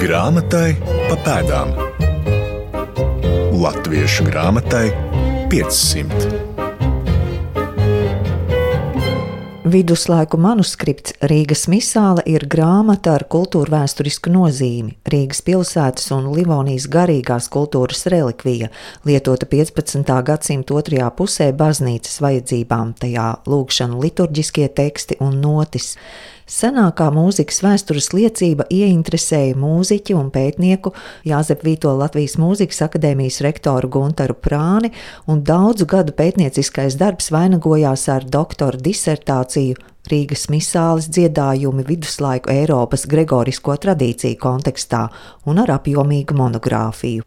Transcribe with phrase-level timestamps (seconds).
[0.00, 1.74] Grāmatai pa pēdām.
[3.60, 4.86] Latviešu grāmatai
[5.52, 6.30] 500.
[9.70, 17.50] Viduslaiku manuskripts Rīgas misāla ir grāmata ar kultūra vēsturisku nozīmi, Rīgas pilsētas un Livonijas garīgās
[17.52, 18.72] kultūras relikvija,
[19.04, 20.16] lietota 15.
[20.26, 25.92] gadsimta otrajā pusē baznīcas vajadzībām, tajā lūkšanu liturģiskie teksti un notis.
[26.50, 30.90] Senākā mūzikas vēstures liecība ieinteresēja mūziķi un pētnieku
[31.28, 34.90] Jāzep Vīto Latvijas Mūzikas akadēmijas rektoru Guntaru Prāni,
[35.30, 39.78] un daudzu gadu pētnieciskais darbs vainagojās ar doktora disertāciju
[40.08, 45.02] Rīgas misāles dziedājumi viduslaiku Eiropas gregorisko tradīciju kontekstā
[45.44, 47.26] un ar apjomīgu monogrāfiju.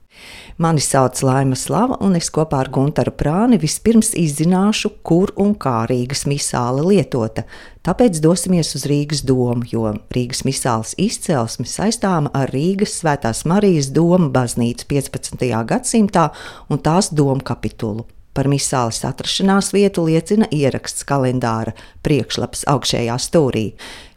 [0.58, 5.84] Mani sauc Laima Slava, un es kopā ar Guntaru Prāni vispirms izzināšu, kur un kā
[5.90, 7.45] Rīgas misāle lietota.
[7.86, 14.31] Tāpēc dosimies uz Rīgas domu, jo Rīgas misāles izcelsme saistāma ar Rīgas Svētās Marijas domu
[14.34, 15.45] baznīcu 15.
[15.69, 16.30] gadsimtā
[16.69, 18.08] un tās domu kapitulu.
[18.34, 23.66] Par misāles atrašanās vietu liecina ieraksts kalendāra priekšlaps augšējā stūrī.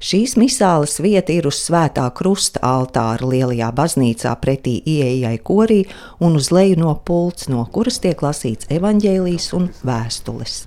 [0.00, 5.82] Šīs misāles vieta ir uz svētā krusta altāra lielajā baznīcā pretī ieejai korī
[6.16, 10.62] un uz leju no pults, no kuras tiek lasīts evaņģēlijs un vēstules.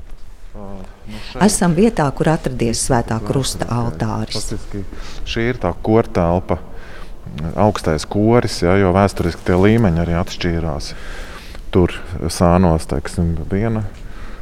[1.41, 4.52] Esam vietā, kur atradies svētā krusta altāris.
[5.25, 6.59] Šī ir tā kortelpa,
[7.58, 10.94] augstais koris, ja, jo vēsturiski tie līmeņi arī atšķīrās
[11.73, 11.95] tur
[12.34, 13.86] sānos teiksim, viena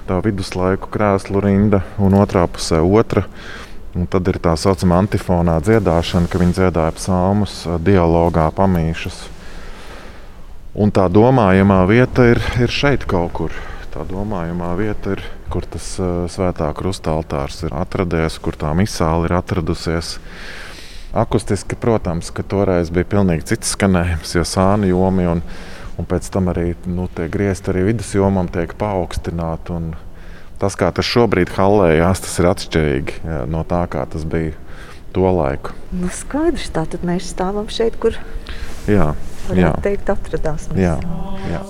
[0.07, 3.25] tā viduslaiku krēslu rinda un otrā pusē otra.
[3.97, 9.23] Un tad ir tā saucamā antifonā dziedāšana, ka viņi dziedāja psalmus, dialogā pamīšas.
[10.77, 13.55] Un tā domājamā vieta ir, ir šeit kaut kur.
[13.93, 19.33] Tā domājamā vieta ir, kur tas uh, svētā krustāltārs ir atradies, kur tā misāla ir
[19.39, 20.19] atradusies.
[21.17, 25.41] Akustiski, protams, ka toreiz bija pilnīgi cits skanējums, jo sāni jomi un
[25.97, 29.81] un pēc tam arī nu, tie griezti arī vidusjomam tiek paaugstināti.
[30.57, 34.55] Tas, kā tas šobrīd halējās, tas ir atšķirīgi no tā, kā tas bija
[35.13, 35.75] to laiku.
[35.93, 38.17] Nu, skaidrs, tā tad mēs stāvam šeit, kur
[38.89, 39.11] jā,
[39.53, 39.73] jā.
[39.85, 40.69] teikt, atradās.
[40.71, 40.81] Mēs.
[40.81, 40.97] Jā,
[41.51, 41.61] jā.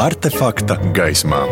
[0.00, 1.42] Artefakta gaismā.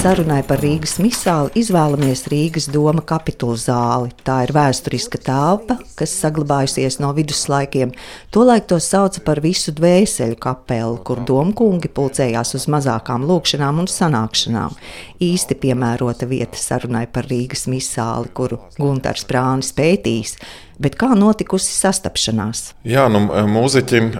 [0.00, 4.14] Sarunai par Rīgas misāli izvēlamies Rīgas doma kapitulu zāli.
[4.24, 7.92] Tā ir vēsturiska telpa, kas saglabājusies no viduslaikiem.
[8.32, 14.80] Tolaik to sauca par visu dvēseli kapeli, kur domkungi pulcējās uz mazākām lūkšanām un sanākšanām.
[15.20, 20.38] Īsti piemērota vieta sarunai par Rīgas misāli, kuru Guntars Prānis pētījis.
[20.80, 22.70] Bet kā notikusi sastapšanās?
[22.88, 24.14] Jā, nu, mūziķim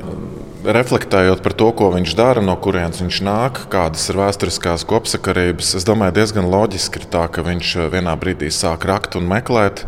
[0.61, 5.87] reflektējot par to, ko viņš dara, no kurienes viņš nāk, kādas ir vēsturiskās kopsakarības, es
[5.87, 9.85] domāju, diezgan loģiski ir tā, ka viņš vienā brīdī sāk rakt un meklēt.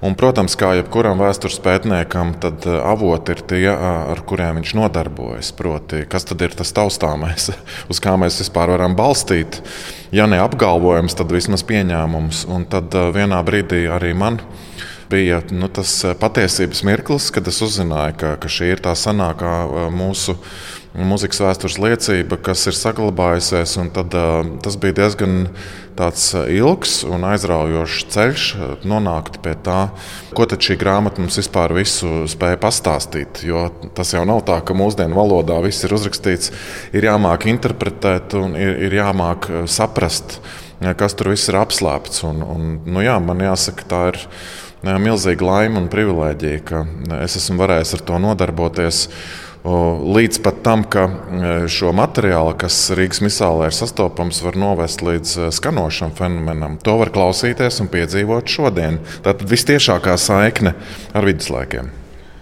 [0.00, 5.50] Un, protams, kā jebkuram vēstures pētniekam, tad avoti ir tie, ar kuriem viņš nodarbojas.
[5.58, 7.50] Proti, kas tad ir tas taustāmais,
[7.92, 9.60] uz kā mēs vispār varam balstīt,
[10.16, 12.46] ja ne apgalvojums, tad vismaz pieņēmums.
[12.48, 14.40] Un tad vienā brīdī arī man
[15.10, 19.54] bija nu, tas patiesības mirklis, kad es uzzināju, ka, ka šī ir tā senākā
[19.94, 20.38] mūsu
[20.90, 23.76] mūzikas vēstures liecība, kas ir saglabājusies.
[23.94, 25.44] Tad, uh, tas bija diezgan
[26.48, 28.44] ilgs un aizraujošs ceļš,
[28.88, 29.90] nonākt pie tā,
[30.36, 33.42] ko šī grāmata mums vispār spēja pastāstīt.
[33.44, 36.54] Jo tas jau nav tā, ka mūsdienu valodā viss ir uzrakstīts,
[36.96, 40.40] ir jāmāk interpretēt un ir, ir jāmāk saprast,
[40.96, 42.24] kas tur viss ir apslēpts.
[42.30, 44.22] Un, un, nu jā, man jāsaka, tā ir
[44.82, 46.82] milzīga laime un privilēģija, ka
[47.20, 49.04] es esmu varējis ar to nodarboties.
[49.60, 51.02] Līdz pat tam, ka
[51.68, 56.78] šo materiālu, kas Rīgas misālē ir sastopams, var novest līdz skanošam fenomenam.
[56.86, 58.96] To var klausīties un piedzīvot šodien.
[59.20, 60.72] Tā ir vistiešākā saikne
[61.12, 61.92] ar viduslaikiem.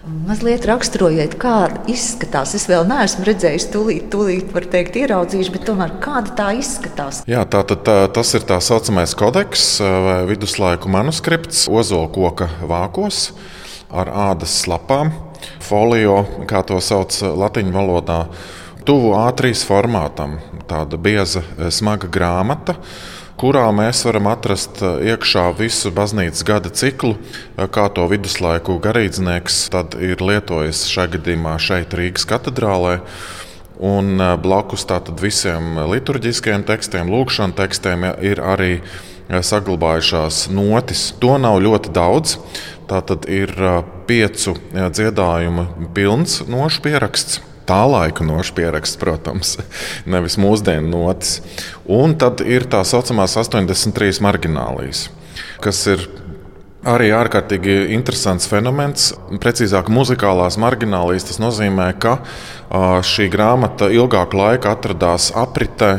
[0.07, 2.53] Mazliet raksturojiet, kāda izskatās.
[2.55, 7.19] Es vēl neesmu redzējis, tūlīt, tūlīt var teikt, ieraudzījuši, bet tomēr kāda tā izskatās.
[7.27, 13.33] Jā, tā, tā, tā, tas ir tā saucamais kodeks vai viduslaiku manuskripts Ozolkoka vākos.
[13.89, 15.09] ar ādas slapām,
[15.65, 18.19] folio, kā to sauc latviešu valodā,
[18.85, 20.37] tuvu A3 formātam.
[20.69, 21.41] Tāda bieza,
[21.73, 22.77] smaga grāmata
[23.39, 27.15] kurā mēs varam atrast iekšā visu baznīcas gada ciklu,
[27.55, 29.61] kā to viduslaiku garīdznieks
[30.03, 32.99] ir lietojis šajā gadījumā šeit, Rīgas katedrālē.
[33.79, 34.83] Un blakus
[35.21, 38.81] visiem liturģiskiem tekstiem, lūkšanas tekstiem ir arī
[39.29, 41.13] saglabājušās notis.
[41.23, 42.35] To nav ļoti daudz.
[42.89, 43.53] Tā tad ir
[44.09, 49.57] piecu dziedājumu pilns nošu pieraksts tā laika nošu pieraksts, protams,
[50.13, 51.39] nevis mūsdienu notis.
[51.85, 55.07] Un tad ir tā saucamās 83 marginālijas,
[55.63, 56.09] kas ir
[56.87, 59.11] arī ārkārtīgi interesants fenomens.
[59.43, 62.19] Precīzāk, muzikālās marginālijas tas nozīmē, ka
[63.05, 65.93] šī grāmata ilgāku laiku atradās apritē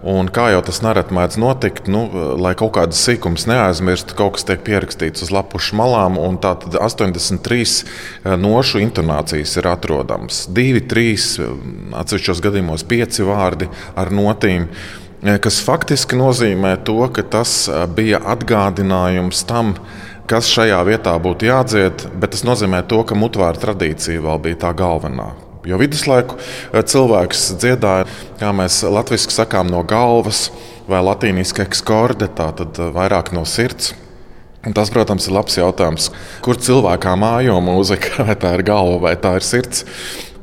[0.00, 2.06] Un kā jau tas nereti mēdz notikt, nu,
[2.40, 6.78] lai kaut kādas sīkumas neaizmirst, kaut kas tiek pierakstīts uz lapušu malām, un tā tad
[6.80, 10.46] 83 eh, nošu intonācijas ir atrodamas.
[10.56, 11.52] Divi, trīs, eh,
[12.00, 13.68] atsevišķos gadījumos pieci vārdi
[14.00, 19.76] ar notīm eh, kas faktiski nozīmē to, ka tas bija atgādinājums tam,
[20.32, 24.72] kas šajā vietā būtu jādzied, bet tas nozīmē to, ka mutvāra tradīcija vēl bija tā
[24.80, 25.49] galvenā.
[25.68, 28.08] Jo viduslaiku eh, cilvēks dziedāja,
[28.40, 30.48] kā mēs latviešu sakām, no galvas
[30.88, 33.94] vai latīniski ekskorde, tātad eh, vairāk no sirds.
[34.60, 36.10] Un tas, protams, ir labs jautājums,
[36.44, 39.86] kur cilvēkā mājo mūzika, vai tā ir galva vai tā ir sirds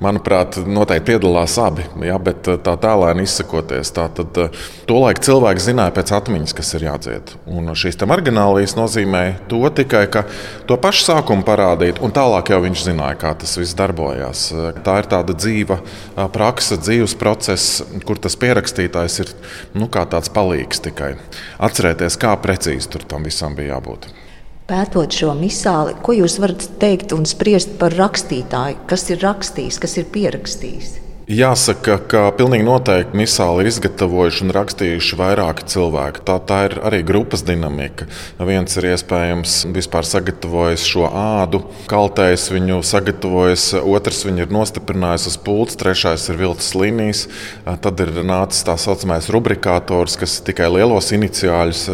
[0.03, 1.85] manuprāt, noteikti piedalās abi.
[2.05, 4.59] Ja, bet eh, tā tēlēni izsakoties, tā tad eh,
[4.89, 7.33] tolaik cilvēki zināja pēc atmiņas, kas ir jādzied.
[7.49, 10.25] Un šīs marginālijas nozīmē to tikai, ka
[10.69, 14.47] to pašu sākumu parādīt, un tālāk jau viņš zināja, kā tas viss darbojās.
[14.85, 15.79] Tā ir tāda dzīva
[16.33, 19.33] praksa, dzīves process, kur tas pierakstītājs ir
[19.77, 21.15] nu, kā tāds palīgs tikai.
[21.63, 24.09] Atcerēties, kā precīzi tur tam visam bija jābūt.
[24.67, 28.81] Pētot šo misāli, ko jūs varat teikt un spriest par rakstītāju?
[28.91, 30.89] Kas ir rakstījis, kas ir pierakstījis?
[31.27, 36.21] Jāsaka, ka pilnīgi noteikti misāli ir izgatavojuši un rakstījuši vairāki cilvēki.
[36.27, 38.07] Tā, tā ir arī grupas dinamika.
[38.47, 45.37] Viens ir iespējams vispār sagatavojis šo ādu, kaltējis viņu, sagatavojis, otrs viņu ir nostiprinājis uz
[45.47, 47.25] pults, trešais ir vilcis līnijas.
[47.83, 51.87] Tad ir nācis tā saucamais rubrikators, kas tikai lielos iniciāļus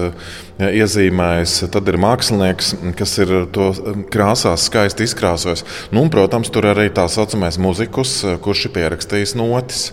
[0.62, 1.56] iezīmējis.
[1.74, 3.72] Tad ir mākslinieks, kas ir to
[4.14, 5.66] krāsās skaisti izkrāsojis.
[5.92, 9.88] Nu, un, protams, tur arī tā saucamais muzikus, kurš ir pierakstījis notis.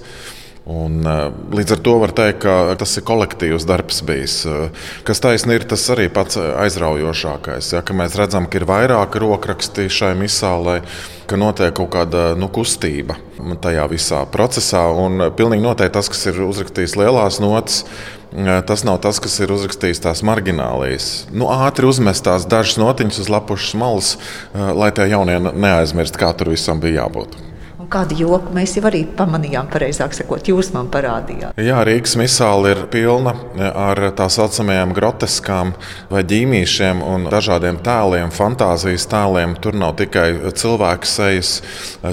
[0.70, 1.00] Un,
[1.50, 4.36] līdz ar to var teikt, ka tas ir kolektīvs darbs bijis.
[5.06, 7.72] Kas taisnība ir tas arī pats aizraujošākais.
[7.74, 10.80] Ja, mēs redzam, ka ir vairāk rokraksti šai misālē,
[11.26, 13.18] ka notiek kaut kāda nu, kustība
[13.64, 14.86] tajā visā procesā.
[14.94, 17.84] Un pilnīgi noteikti tas, kas ir uzrakstījis lielās notis,
[18.30, 21.08] Tas nav tas, kas ir uzrakstījis tās marginālijas.
[21.34, 24.14] Nu, ātri uzmestās dažas notiņas uz lapušas malas,
[24.54, 27.49] lai tie jaunie neaizmirst, kā tur visam bija jābūt
[27.90, 31.58] kādu joku mēs jau arī pamanījām, pareizāk sakot, jūs man parādījāt.
[31.60, 33.34] Jā, Rīgas misāla ir pilna
[33.70, 35.74] ar tā saucamajām groteskām
[36.10, 39.56] vai ģīmīšiem un dažādiem tēliem, fantāzijas tēliem.
[39.62, 41.52] Tur nav tikai cilvēku sejas,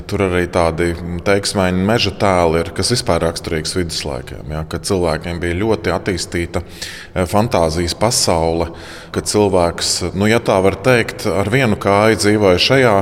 [0.09, 0.91] tur arī tādi
[1.27, 4.53] teiksmēņi meža tēli ir, kas vispār raksturīgs viduslaikiem.
[4.53, 6.63] Ja, kad cilvēkiem bija ļoti attīstīta
[7.29, 8.71] fantāzijas pasaule,
[9.15, 12.95] kad cilvēks, nu, ja tā var teikt, ar vienu kāju dzīvoja šajā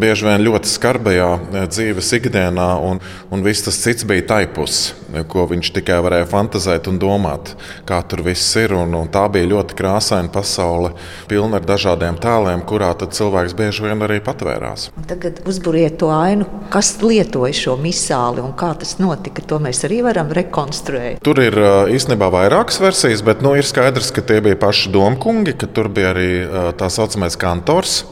[0.00, 3.00] bieži vien ļoti skarbajā eh, dzīves ikdienā, un,
[3.32, 4.92] un viss tas cits bija taipus,
[5.30, 7.54] ko viņš tikai varēja fantazēt un domāt,
[7.88, 8.74] kā tur viss ir.
[8.76, 10.92] Un, un tā bija ļoti krāsaina pasaule,
[11.30, 14.88] pilna ar dažādiem tēliem, kurā cilvēks bieži vien arī patvērās.
[15.10, 19.44] Tagad uzbūriet to ainu, kas lietoja šo misāli un kā tas notika.
[19.50, 21.22] To mēs arī varam rekonstruēt.
[21.24, 25.56] Tur ir eh, īstenībā vairākas versijas, bet nu, ir skaidrs, ka tie bija paši domkungi,
[25.58, 28.04] ka tur bija arī eh, tā saucamais kantors.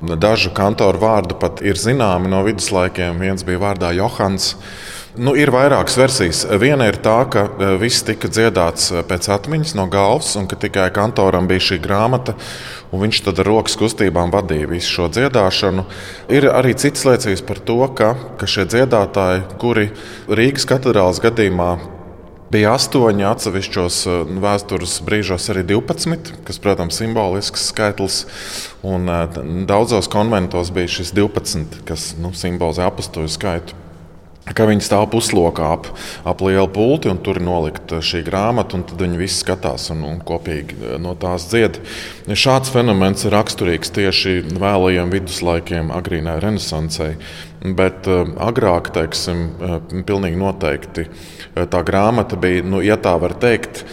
[0.00, 3.20] Dažu kantoru vārdu pat ir zināmi no viduslaikiem.
[3.20, 4.54] Viens bija vārdā Johans.
[5.20, 6.40] Nu, ir vairākas versijas.
[6.62, 10.56] Viena ir tā, ka e, viss tika dziedāts e, pēc atmiņas no galvas, un ka
[10.56, 12.36] tikai kantoram bija šī grāmata,
[12.94, 15.84] un viņš tad ar rokas kustībām vadīja visu šo dziedāšanu.
[16.32, 19.90] Ir arī citas liecības par to, ka, ka šie dziedātāji, kuri
[20.30, 21.74] Rīgas katedrālas gadījumā
[22.50, 28.24] Bija astoņi atsevišķos eh, vēstures brīžos, arī 12, kas, protams, ir simbolisks skaitlis.
[28.82, 29.38] Un, eh,
[29.70, 33.78] daudzos konventos bija šis 12, kas nu, simbolizē apakstoju skaitu
[34.50, 35.84] ka viņi stāv puslokā ap,
[36.26, 40.02] ap lielu pulti, un tur ir nolikta šī grāmata, un tad viņi visi skatās un,
[40.08, 41.78] un kopīgi eh, no tās dzied.
[42.34, 47.12] Šāds fenomens ir raksturīgs tieši vēlajiem viduslaikiem, agrīnai renesansai.
[47.60, 49.42] Bet agrāk, teiksim,
[50.08, 51.04] pilnīgi noteikti
[51.54, 53.84] tā grāmata bija, nu, ja tā var teikt,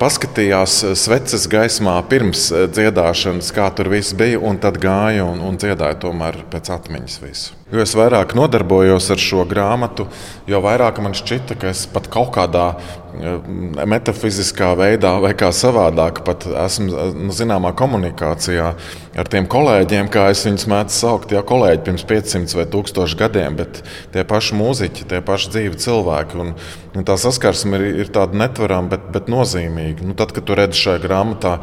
[0.00, 5.98] paskatījās sveces gaismā pirms dziedāšanas, kā tur viss bija, un tad gāja un, un dziedāja
[6.00, 7.58] tomēr pēc atmiņas visu.
[7.74, 10.08] Jo es vairāk nodarbojos ar šo grāmatu,
[10.48, 12.70] jo vairāk man šķita, ka es pat kaut kādā
[13.14, 18.72] metafiziskā veidā vai kā savādāk pat esmu nu, zināmā komunikācijā
[19.14, 23.56] ar tiem kolēģiem, kā es viņus mēdzu saukt, jau kolēģi pirms 500 vai 1000 gadiem,
[23.60, 23.82] bet
[24.14, 26.40] tie paši mūziķi, tie paši dzīvi cilvēki.
[26.42, 26.54] Un,
[26.94, 30.06] un tā saskarsme ir, ir tāda netverama, bet, bet nozīmīga.
[30.06, 31.58] Nu, tad, kad tu redzi šajā grāmatā,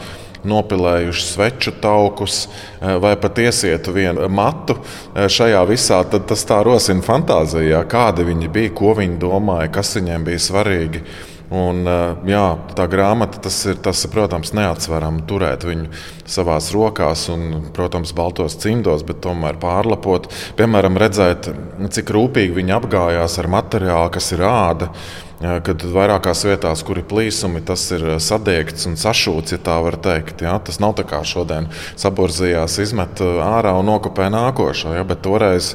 [0.48, 6.62] nopilējuši sveču taukus eh, vai pat iesietu vienu matu eh, šajā visā, tad tas tā
[6.65, 11.03] rosina fantāzijā, kādi viņi bija, ko viņi domāja, kas viņiem bija svarīgi.
[11.51, 12.46] Un, eh, jā,
[12.77, 15.89] tā grāmata, tas ir, tas, protams, neatsverami turēt viņu
[16.24, 20.29] savā rokās un, protams, baltos cimdos, bet tomēr pārlapot.
[20.55, 21.51] Piemēram, redzēt,
[21.91, 24.93] cik rūpīgi viņi apgājās ar materiālu, kas ir āda
[25.41, 30.43] kad vairākās vietās, kur ir plīsumi, tas ir sadiegts un sašūts, ja tā var teikt.
[30.46, 30.60] Ja?
[30.62, 31.67] Tas nav tā kā šodien
[32.00, 34.93] saburzījās, izmet ārā un nokopē nākošo.
[34.93, 35.05] Ja?
[35.08, 35.74] Bet toreiz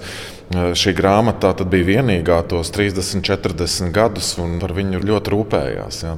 [0.55, 6.03] šī grāmata bija vienīgā tos 30, 40 gadus, un par viņu ļoti rūpējās.
[6.07, 6.17] Ja?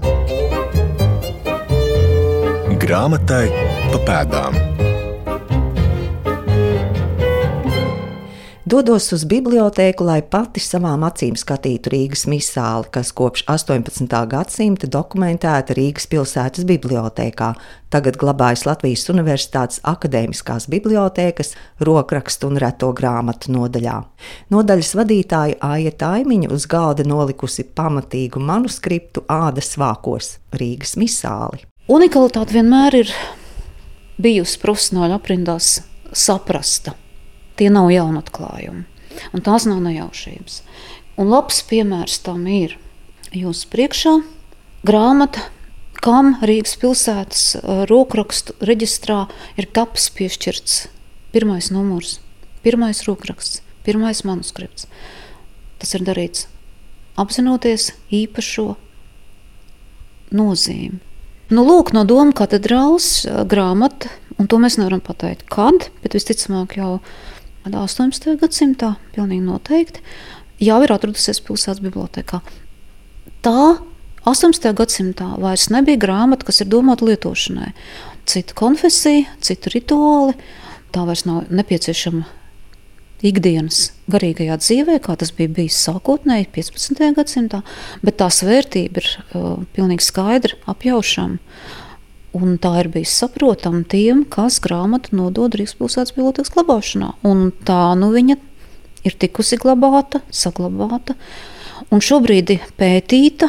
[2.79, 3.47] Grāmatai
[3.93, 4.98] pa pēdām.
[8.69, 14.11] Dodos uz bibliotēku, lai pati savām acīm skatītu Rīgas misāli, kas kopš 18.
[14.29, 17.49] gadsimta dokumentēta Rīgas pilsētas bibliotēkā.
[17.89, 21.55] Tagad glabājas Latvijas Universitātes akadēmiskās bibliotēkas
[21.89, 23.97] rokrakstu un reto grāmatu nodaļā.
[24.53, 31.65] Nodaļas vadītāja Aija Taimiņa uz galda nolikusi pamatīgu manuskriptu ādas vākos Rīgas misāli.
[31.89, 33.19] Unikalitāte vienmēr ir
[34.21, 35.79] bijusi profesionāļu aprindās
[36.13, 36.99] saprasta
[37.59, 38.85] Tie nav jauni atklājumi,
[39.35, 40.61] un tās nav nejaušības.
[41.19, 42.77] Un labs piemērs tam ir
[43.35, 44.13] jūsu priekšā
[44.87, 45.43] grāmata,
[45.99, 47.43] kam Rīgas pilsētas
[47.91, 49.25] rokrakstu reģistrā
[49.59, 50.85] ir tapis piešķirts
[51.35, 52.21] pirmais numurs,
[52.63, 54.87] pirmais rokraksts, pirmais manuskripts.
[55.83, 56.47] Tas ir darīts
[57.19, 58.77] apzinoties īpašo
[60.35, 61.03] nozīmi.
[61.49, 66.99] Nu, lūk, no Doma katedrāls grāmata, un to mēs nevaram pateikt, kad, bet visticamāk jau
[67.67, 68.37] 18.
[68.41, 70.03] gadsimtā, pilnīgi noteikti,
[70.63, 72.41] jau ir atradusies pilsētas bibliotekā.
[73.45, 73.59] Tā
[74.29, 74.73] 18.
[74.77, 77.73] gadsimtā vairs nebija grāmata, kas ir domāta lietošanai.
[78.29, 80.35] Cita konfesija, cita rituāli,
[80.93, 82.27] tā vairs nav nepieciešama
[83.25, 87.03] ikdienas garīgajā dzīvē, kā tas bija bijis sākotnēji 15.
[87.17, 87.63] gadsimtā,
[88.05, 91.41] bet tās vērtība ir uh, pilnīgi skaidra, apjaušama.
[92.37, 97.15] Un tā ir bijis saprotama tiem, kas grāmatu nodod Rīgas pilsētas bibliotekas glabāšanā.
[97.29, 98.37] Un tā nu viņa
[99.09, 101.17] ir tikusi glabāta, saglabāta
[101.95, 103.49] un šobrīd pētīta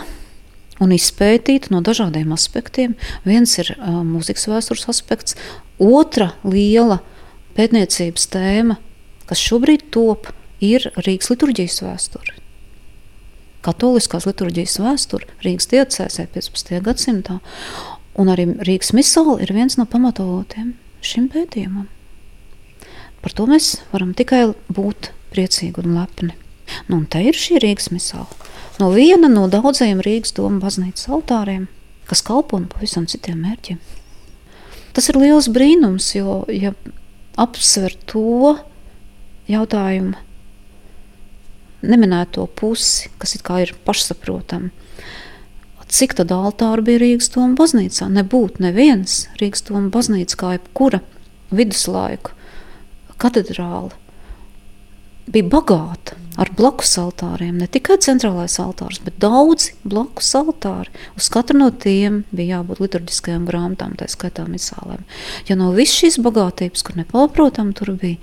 [0.80, 2.96] un izpētīta no dažādiem aspektiem.
[3.28, 5.36] Viens ir uh, mūzikas vēstures aspekts,
[5.80, 7.02] otra liela
[7.58, 8.80] pētniecības tēma,
[9.28, 10.32] kas šobrīd top,
[10.64, 12.36] ir Rīgas liturģijas vēsture.
[13.64, 16.80] Katoliskās liturģijas vēsture Rīgas diecēsē 15.
[16.84, 17.40] gadsimtā.
[18.20, 20.74] Un arī Rīgas misāla ir viens no pamatavotiem
[21.06, 21.88] šim pētījumam.
[23.24, 26.36] Par to mēs varam tikai būt priecīgi un lepni.
[26.88, 28.28] Nu, un te ir šī Rīgas misāla.
[28.80, 31.68] No viena no daudzajiem Rīgas domu baznīcas altāriem,
[32.08, 33.80] kas kalpo pavisam citiem mērķiem.
[34.96, 36.74] Tas ir liels brīnums, jo, ja
[37.40, 38.56] apsver to
[39.50, 40.18] jautājumu,
[41.86, 44.72] neminēto pusi, kas ir pašsaprotama,
[45.90, 48.10] cik tad altāru bija Rīgas Doma baznīcā.
[48.14, 51.02] Nebūtu neviens Rīgas Doma baznīca kā jebkura
[51.50, 52.36] viduslaiku
[53.20, 53.92] katedrāle.
[55.30, 60.94] Bija bagāta ar blakus altāriem, ne tikai centrālais altārs, bet daudzi blakus altāri.
[61.20, 65.04] Uz katru no tiem bija jābūt liturģiskajām grāmatām, tā skaitā misālēm.
[65.50, 68.18] Ja no visas šīs bagātības, kur nepārprotam tur bija,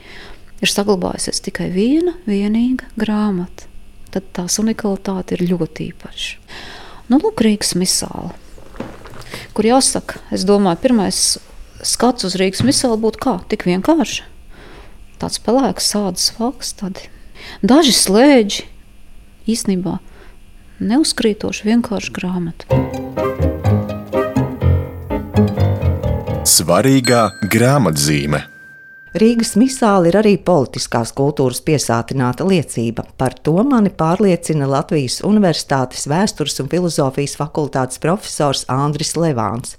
[0.64, 3.68] ir saglabājusies tikai viena vienīga grāmata,
[4.14, 6.40] tad tās unikalitāte ir ļoti īpaša.
[7.06, 8.32] Nu, lūk, Rīgas misāla.
[9.54, 11.20] Kur jāsaka, es domāju, pirmais
[11.86, 13.34] skats uz Rīgas misālu būtu kā?
[13.46, 14.24] Tik vienkārši.
[15.22, 17.06] Tāds pelēks, sādas valks, tādi
[17.62, 18.66] daži slēdži,
[19.46, 20.00] īstenībā
[20.82, 22.82] neuzkrītoši vienkārši grāmata.
[26.56, 27.22] Svarīgā
[27.54, 28.42] grāmatzīme.
[29.16, 33.06] Rīgas misāli ir arī politiskās kultūras piesātināta liecība.
[33.16, 39.78] Par to mani pārliecina Latvijas Universitātes vēstures un filozofijas fakultātes profesors Andris Levāns.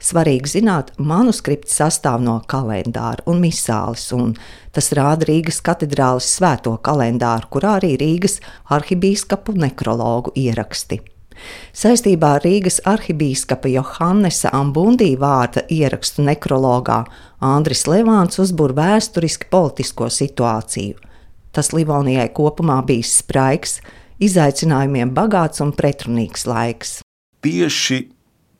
[0.00, 4.32] Svarīgi zināt, manuskripts sastāv no kalendāra un misāles, un
[4.72, 8.40] tas rāda Rīgas katedrāles svēto kalendāru, kurā arī Rīgas
[8.72, 11.02] arhibīskapu nekrologu ieraksti.
[11.76, 17.04] Saistībā ar Rīgas arhibīskapa Johannesa Ambundī vārda ierakstu nekrologā
[17.40, 20.98] Andris Levāns uzbūr vēsturiski politisko situāciju.
[21.50, 23.80] Tas Livonijai kopumā bijis spraigs,
[24.22, 27.00] izaicinājumiem bagāts un pretrunīgs laiks.
[27.40, 28.04] Tieši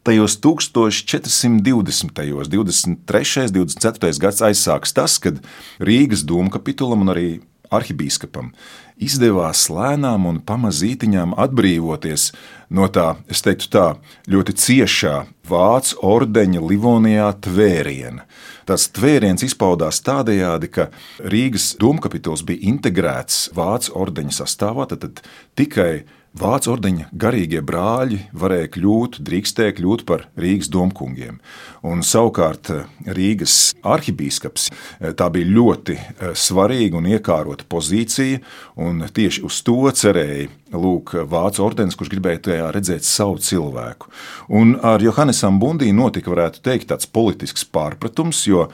[0.02, 2.10] tajos 1420.
[2.49, 3.46] 23.
[3.46, 4.18] un 24.
[4.18, 5.42] gads aizsāks tas, kad
[5.78, 7.28] Rīgas doma kapitulam un arī
[7.70, 8.52] arhibīskapam
[9.00, 12.30] izdevās lēnām un pamazītiņām atbrīvoties
[12.76, 13.86] no tā, es teiktu tā,
[14.30, 15.14] ļoti ciešā
[15.50, 18.26] vācu ordeņa Livonijā tvēriena.
[18.68, 20.90] Tas tvēriens izpaudās tādējādi, ka
[21.32, 25.24] Rīgas domkapituls bija integrēts vācu ordeņa sastāvā, tad
[25.58, 31.40] tikai Vācu ordeņa garīgie brāļi varēja kļūt, drīkstēja kļūt par Rīgas domkungiem.
[31.82, 38.38] Un savukārt eh, Rīgas arhibīskaps eh, tā bija ļoti eh, svarīga un iekārota pozīcija,
[38.78, 44.14] un tieši uz to cerēja lūk, Vācu ordenis, kurš gribēja tajā redzēt savu cilvēku.
[44.54, 48.68] Un ar Johannesam Bundī notika, varētu teikt, tāds politisks pārpratums, jo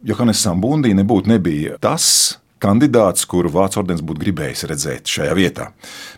[0.00, 5.68] Johannesam Bundī nebūtu nebija tas, kandidāts, kuru Vācu ordenis būtu gribējis redzēt šajā vietā.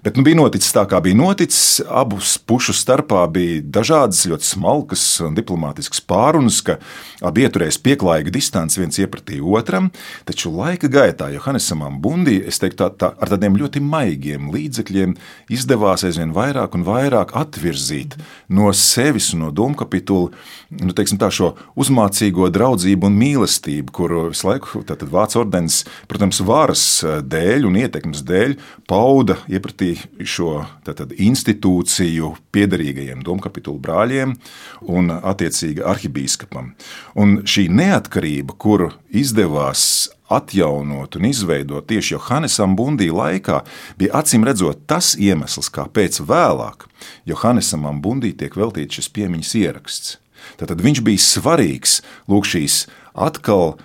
[0.05, 1.81] Bet nu, bija noticis tā, kā bija noticis.
[1.89, 6.79] Abu pušu starpā bija dažādas ļoti smalkas un diplomātiskas pārunas, ka
[7.25, 9.91] abi ieturēs pieklājīgu distanci viens iepratīja otram.
[10.29, 15.17] Taču laika gaitā Johannesam Bundī, es teiktu, tā, tā, ar tādiem ļoti maigiem līdzekļiem
[15.55, 18.19] izdevās aizvien vairāk un vairāk atvirzīt
[18.55, 20.31] no sevis un no domkapitula
[20.69, 25.81] nu, teiksim, tā, šo uzmācīgo draudzību un mīlestību, kuru visu laiku Vācu ordenis,
[26.11, 28.57] protams, protams, varas eh, dēļ un ietekmes dēļ
[28.89, 34.35] pauda iepratī šo tātad, institūciju piederīgajiem domkapitulu brāļiem
[34.83, 36.75] un attiecīgi arhibīskapam.
[37.17, 43.63] Un šī neatkarība, kuru izdevās atjaunot un izveidot tieši Johannesam Bundī laikā,
[43.97, 46.89] bija acīm redzot tas iemesls, kāpēc vēlāk
[47.25, 50.19] Johannesam Bundī tiek veltīts šis piemiņas ieraksts.
[50.61, 53.79] Tātad viņš bija svarīgs lūk šīs atkal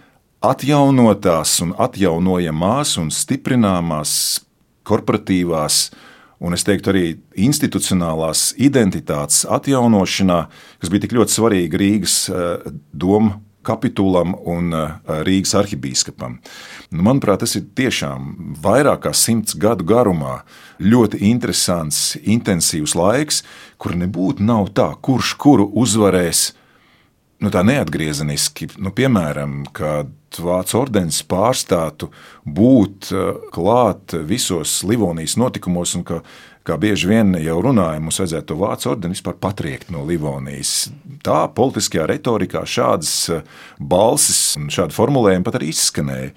[0.44, 4.16] atjaunotās un atjaunojamās un stiprināmās
[4.88, 5.86] korporatīvās
[6.44, 7.06] un es teiktu arī
[7.40, 10.40] institucionālās identitātes atjaunošanā,
[10.82, 16.36] kas bija tik ļoti svarīga Rīgas eh, domu kapitulam un eh, Rīgas arhibīskapam.
[16.92, 20.42] Nu, manuprāt, tas ir tiešām vairāk kā simts gadu garumā
[20.84, 23.40] ļoti interesants, intensīvs laiks,
[23.80, 26.50] kur nebūtu nav tā, kurš kuru uzvarēs.
[27.44, 32.08] Nu, tā neatgriezeniski, nu, piemēram, kad Vācu ordenis pārstātu
[32.48, 36.22] būt eh, klāt visos Livonijas notikumos, un ka,
[36.68, 40.90] kā bieži vien jau runājam, mums vajadzētu to Vācu ordeni vispār patriekt no Livonijas.
[41.24, 43.44] Tā politiskajā retorikā šādas eh,
[43.80, 46.32] balsis un šādi formulējumi pat arī izskanēja.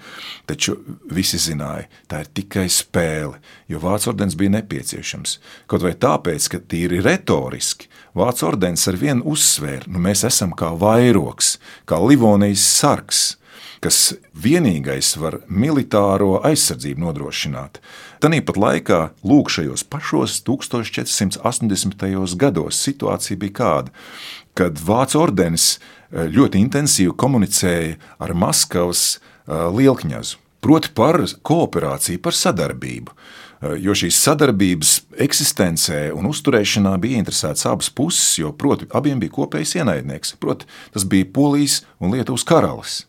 [0.49, 0.77] Taču
[1.13, 5.39] visi zināja, tā ir tikai spēle, jo Vācu ordenis bija nepieciešams.
[5.71, 10.71] Kaut vai tāpēc, ka tīri retoriski Vācu ordenis ar vienu uzsvēru, nu mēs esam kā
[10.77, 13.27] vairoks, kā Livonijas sargs
[13.83, 17.81] kas vienīgais var militāro aizsardzību nodrošināt.
[18.17, 22.33] Tāpat laikā, lūk, šajos pašos 1480.
[22.33, 23.93] gados situācija bija kāda,
[24.57, 32.33] kad Vācu ordenis eh, ļoti intensīvi komunicēja ar Maskavas eh, lielkņazu, proti par kooperāciju, par
[32.33, 39.21] sadarbību eh, jo šīs sadarbības eksistencē un uzturēšanā bija interesēts abas puses, jo proti, abiem
[39.21, 40.39] bija kopējs ienaidnieks.
[40.41, 43.03] Proti, tas bija Polijas un Lietuvas karalis.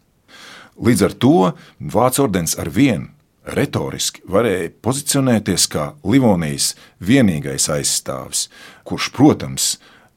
[0.77, 1.39] Līdz ar to
[1.81, 3.09] Vācu ordenis ar vienu
[3.57, 8.47] retoriski varēja pozicionēties kā Livonijas vienīgais aizstāvis,
[8.89, 9.69] kurš, protams,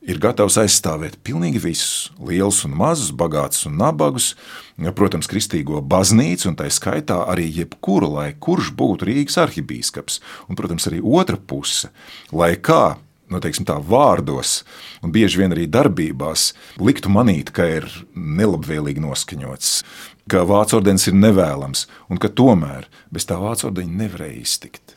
[0.02, 4.32] ir gatavs aizstāvēt pilnīgi visus, lielus un mazus, bagātus un nabagus,
[4.98, 10.90] protams, kristīgo baznīcu, un tā skaitā arī jebkuru, lai kurš būtu Rīgas arhibīskaps, un, protams,
[10.90, 11.92] arī otra puse,
[12.34, 12.98] lai kā
[13.32, 14.62] nu, teiksim, tā, vārdos
[15.02, 19.76] un bieži vien arī darbībās liktu manīt, ka ir nelabvēlīgi noskaņots
[20.30, 24.96] ka vācu ordenis ir nevēlams un ka tomēr bez tā vācu ordeņa nevarēja iztikt.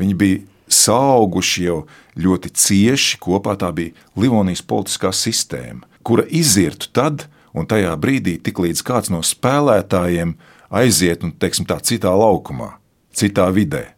[0.00, 0.40] Viņi bija
[0.72, 1.78] sauguši jau
[2.18, 3.56] ļoti cieši kopā.
[3.60, 10.36] Tā bija Livonijas politiskā sistēma, kura izirtu tad un tajā brīdī, tiklīdz kāds no spēlētājiem
[10.72, 12.72] aiziet un, teiksim, tā citā laukumā,
[13.12, 13.90] citā vidē.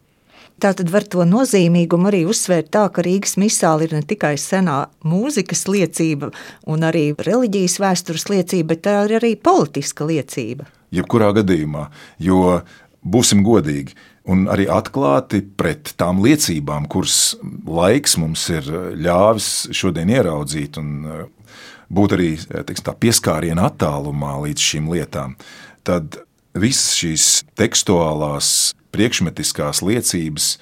[0.55, 4.85] Tā tad var to nozīmīgumu arī uzsvērt tā, ka Rīgas misāli ir ne tikai senā
[5.03, 6.31] mūzikas liecība
[6.71, 10.69] un arī reliģijas vēstures liecība, bet tā ir arī politiska liecība.
[10.95, 11.89] Jebkurā gadījumā,
[12.23, 12.61] jo
[13.03, 13.97] būsim godīgi,
[14.31, 17.35] un arī atklāti pret tām liecībām, kuras
[17.67, 21.25] laiks mums ir ļāvis šodien ieraudzīt un eh,
[21.91, 25.35] būt arī teiksim, pieskāriena attālumā līdz šīm lietām,
[25.83, 26.21] tad
[26.55, 27.27] visas šīs
[27.59, 30.55] tekstuālās priekšmetiskās liecības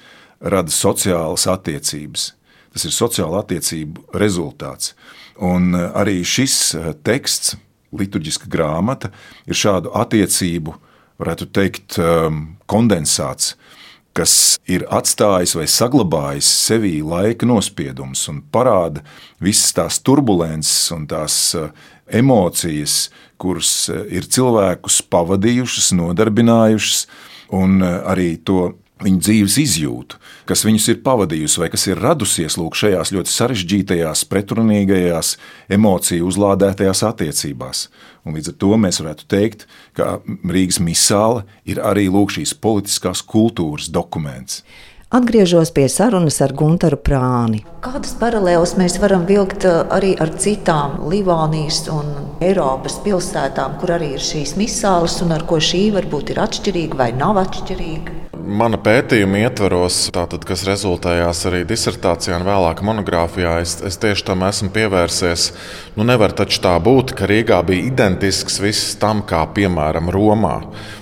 [0.44, 2.32] rada sociālas attiecības.
[2.74, 4.94] tas ir sociāla attiecību rezultāts.
[5.38, 6.74] Un arī šis
[7.06, 7.54] teksts,
[7.94, 9.12] liturģiska grāmata,
[9.46, 10.74] ir šādu attiecību,
[11.22, 11.98] varētu teikt,
[12.66, 13.54] kondensāts
[14.14, 19.02] kas ir atstājis vai saglabājis sevī laika nospiedumus un parāda
[19.42, 21.70] visas tās turbulences un tās eh,
[22.20, 23.08] emocijas,
[23.40, 27.06] kuras eh, ir cilvēkus pavadījušas, nodarbinājušas,
[27.54, 28.72] un eh, arī to
[29.04, 34.24] viņu dzīves izjūtu, kas viņus ir pavadījusi vai kas ir radusies lūk, šajās ļoti sarežģītajās,
[34.30, 35.34] pretrunīgajās,
[35.76, 37.88] emociju uzlādētajās attiecībās.
[38.24, 39.66] Un līdz ar to mēs varētu teikt,
[39.98, 44.62] ka Rīgas misāle ir arī lūk, šīs politiskās kultūras dokuments.
[45.14, 47.60] Atgriežos pie sarunas ar Gunteru Prāni.
[47.86, 52.10] Kādas paralēlas mēs varam vilkt eh, arī ar citām Livānijas un
[52.42, 57.12] Eiropas pilsētām, kur arī ir šīs misāles, un ar ko šī varbūt ir atšķirīga vai
[57.14, 58.33] nav atšķirīga?
[58.44, 64.44] Mana pētījuma ietvaros, tātad, kas rezultējās arī disertācijā un vēlāk monogrāfijā, es, es tieši tam
[64.44, 65.46] esmu pievērsies.
[65.96, 70.58] Nu, nevar taču tā būt, ka Rīgā bija identisks viss tam, kā piemēram Romā.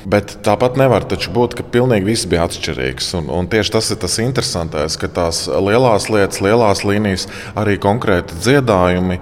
[0.07, 3.11] Bet tāpat nevar taču būt, ka pilnīgi viss bija atšķirīgs.
[3.19, 7.27] Un, un tieši tas ir tas interesantais, ka tās lielās lietas, lielās līnijas,
[7.59, 9.19] arī konkrēti dziedājumi,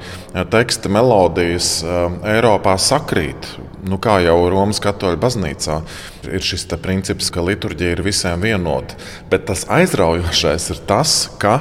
[0.52, 2.00] teksti, melodijas eh,
[2.36, 3.54] Eiropā sakrīt
[3.86, 5.80] nu, kā jau Romas katoļu baznīcā,
[6.30, 8.98] ir šis princips, ka liturģija ir visiem vienota.
[9.30, 11.60] Bet tas aizraujošais ir tas, ka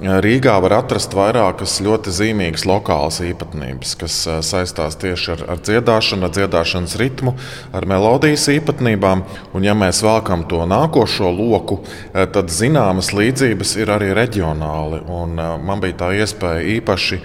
[0.00, 4.14] Rīgā var atrast vairākas ļoti zīmīgas lokālas īpatnības, kas
[4.48, 7.34] saistās tieši ar, ar dziedāšanu, ar dziedāšanas ritmu,
[7.76, 9.26] ar melodijas īpatnībām.
[9.52, 11.82] Un, ja mēs vēlkam to nākošo loku,
[12.16, 15.02] tad zināmas līdzības ir arī reģionāli.
[15.04, 17.20] Un man bija tā iespēja īpaši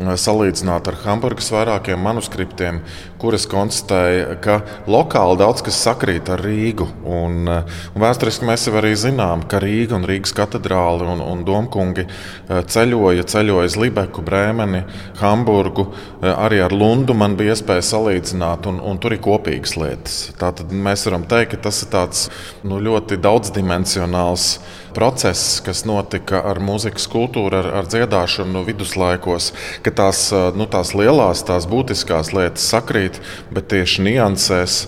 [0.00, 2.80] salīdzināt ar Hamburgas vairākiem manuskriptiem,
[3.20, 4.56] kuras konstatēja, ka
[4.90, 6.86] lokāli daudz kas sakrīt ar Rīgu.
[7.04, 12.06] Un, un vēsturiski mēs jau arī zinām, ka Rīga un Rīgas katedrāle un, un domkungi
[12.06, 14.84] eh, ceļoja, ceļoja uz Libeku, Brēmeni,
[15.20, 15.90] Hamburgu,
[16.22, 20.20] eh, arī ar Lundu man bija iespēja salīdzināt, un, un tur ir kopīgas lietas.
[20.40, 22.28] Tātad mēs varam teikt, ka tas ir tāds
[22.64, 24.56] nu, ļoti daudzdimensionāls
[24.94, 29.52] process, kas notika ar mūzikas kultūru, ar, ar dziedāšanu viduslaikos,
[29.84, 33.20] ka tās, nu, tās lielās, tās būtiskās lietas sakrīt,
[33.52, 34.82] bet tieši niansēs.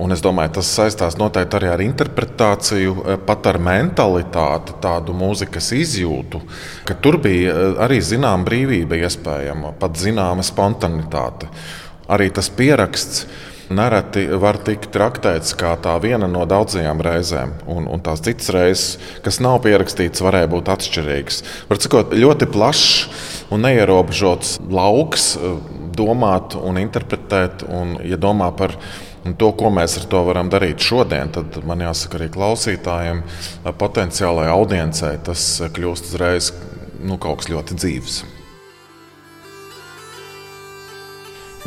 [0.00, 2.94] Un es domāju, tas saistās noteikti arī ar interpretāciju,
[3.28, 6.40] pat ar mentalitāti, tādu mūzikas izjūtu,
[6.88, 7.52] ka tur bija
[7.84, 11.50] arī zināma brīvība, iespējama, pat zināma spontanitāte.
[12.10, 13.26] Arī tas pieraksts,
[13.70, 17.54] nereti var tikt traktēts kā tā viena no daudzajām reizēm.
[17.70, 21.42] Un, un tās citas reizes, kas nav pierakstītas, varēja būt atšķirīgas.
[21.70, 22.88] Var sakot, ļoti plašs
[23.54, 25.54] un neierobežots lauks eh,
[25.96, 27.64] domāt un interpretēt.
[27.70, 28.74] Un, ja domā par
[29.38, 34.52] to, ko mēs ar to varam darīt šodien, tad man jāsaka arī klausītājiem, eh, potenciālajai
[34.56, 36.52] audiencei, tas kļūst uzreiz
[37.00, 38.20] nu, kaut kas ļoti dzīves.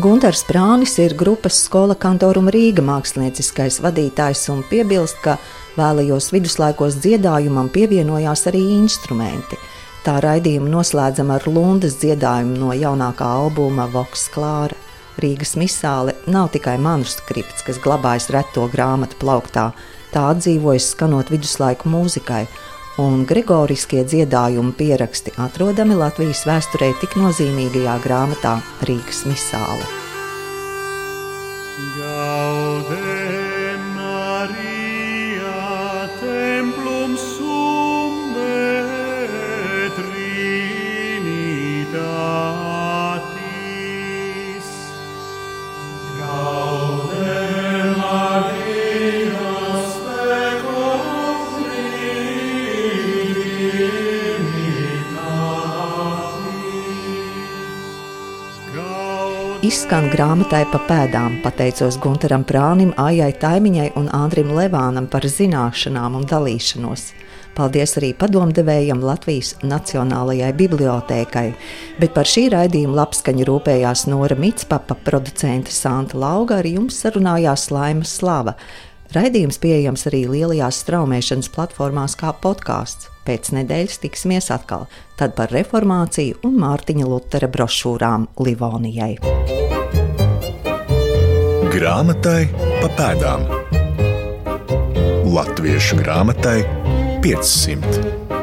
[0.02, 5.36] Gunārs Prānis ir grupas skola kantoruma Rīga mākslinieckais vadītājs un piebilst, ka
[5.78, 9.60] vēlajos viduslaikos dziedājumam pievienojās arī instrumenti.
[10.02, 14.74] Tā raidījumu noslēdzam ar Lundas dziedājumu no jaunākā albuma Vox Klāra.
[15.22, 19.70] Rīgas misāle nav tikai manuskripts, kas glabājas reto grāmatu plauktā,
[20.10, 22.48] tā atdzīvojas skanot viduslaiku mūzikai,
[23.02, 30.03] un gregoriskie dziedājumu pieraksti atrodami Latvijas vēsturē tik nozīmīgajā grāmatā Rīgas misāle.
[59.64, 61.38] Izskan grāmatai pa pēdām.
[61.44, 67.06] Pateicos Gunteram Prānim, Aijai Taimiņai un Andrim Levānam par zināšanām un dalīšanos.
[67.56, 71.46] Paldies arī padomdevējam Latvijas Nacionālajai Bibliotēkai,
[72.02, 78.10] bet par šī raidījuma labskaņu rūpējās Nora Mitspapa, producente Santa Lauga, arī jums sarunājās Laima
[78.10, 78.58] Slava.
[79.16, 83.13] Raidījums pieejams arī lielajās straumēšanas platformās kā podkāsts.
[83.24, 84.88] Pēc nedēļas tiksimies atkal,
[85.20, 89.14] tad par reformāciju un Mārtiņa Lutera brošūrām Livonijai.
[91.74, 92.42] Grāmatai
[92.82, 93.48] pa pēdām
[95.34, 96.60] Latviešu grāmatai
[97.24, 98.43] 500.